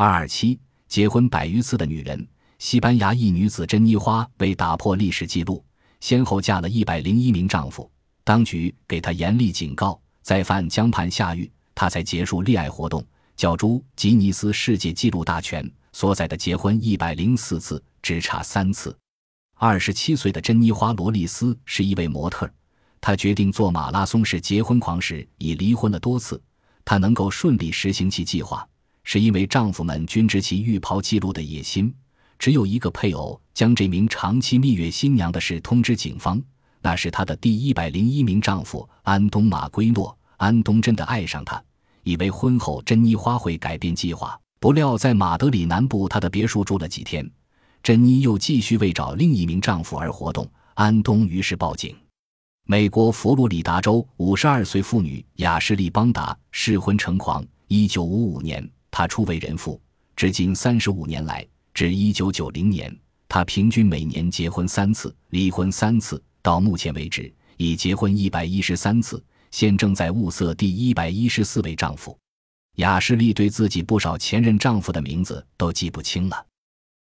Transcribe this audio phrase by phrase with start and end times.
[0.00, 0.56] 二二七，
[0.86, 2.24] 结婚百余次的女人。
[2.60, 5.60] 西班牙一女子珍妮花为打破历史记录，
[5.98, 7.90] 先后嫁了一百零一名丈夫。
[8.22, 11.50] 当局给她严厉警告，再犯将判下狱。
[11.74, 13.04] 她才结束恋爱活动。
[13.34, 18.96] 教朱吉尼斯世界纪录大全所载的结婚一百零四次，只差三次。
[19.56, 22.48] 二十七岁的珍妮花·罗丽斯是一位模特，
[23.00, 26.40] 她决定做马拉松式结婚狂时已离婚了多次。
[26.84, 28.64] 她能够顺利实行其计划，
[29.10, 31.90] 是因为丈夫们均知其浴袍记录的野心。
[32.38, 36.38] 只有一个配偶将这名长期蜜月新娘的事通知警方，
[36.82, 40.14] 那是她的第一百零一名丈夫安东·马圭诺。
[40.36, 41.58] 安东真的爱上她，
[42.02, 44.38] 以为婚后珍妮花会改变计划。
[44.60, 47.28] 不料在马德里南部他的别墅住了几天，
[47.82, 50.46] 珍妮又继续为找另一名丈夫而活动。
[50.74, 51.96] 安东于是报警。
[52.66, 57.42] 美国佛罗里达州五十二岁妇女雅什利·邦达试婚成狂。
[57.68, 59.80] 一九五五年，她初为人妇，
[60.16, 61.46] 至今三十五年来。
[61.72, 62.92] 至一九九零年，
[63.28, 66.20] 她平均每年结婚三次，离婚三次。
[66.42, 72.18] 到目前为止，已结婚一百一十三次，现正在物色第一百一十四位丈夫。
[72.78, 76.44] 雅士利对自己不少前任丈夫的名字都记不清了。